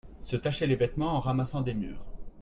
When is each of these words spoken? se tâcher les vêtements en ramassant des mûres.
se 0.23 0.35
tâcher 0.35 0.65
les 0.65 0.75
vêtements 0.75 1.11
en 1.13 1.19
ramassant 1.19 1.61
des 1.61 1.75
mûres. 1.75 2.07